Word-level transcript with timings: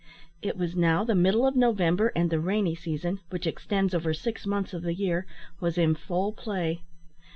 It 0.41 0.57
was 0.57 0.75
now 0.75 1.03
the 1.03 1.13
middle 1.13 1.45
of 1.45 1.55
November, 1.55 2.07
and 2.15 2.31
the 2.31 2.39
rainy 2.39 2.73
season, 2.73 3.19
which 3.29 3.45
extends 3.45 3.93
over 3.93 4.15
six 4.15 4.47
months 4.47 4.73
of 4.73 4.81
the 4.81 4.95
year, 4.95 5.27
was 5.59 5.77
in 5.77 5.93
full 5.93 6.31
play. 6.31 6.81